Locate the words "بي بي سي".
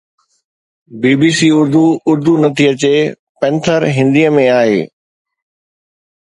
1.01-1.47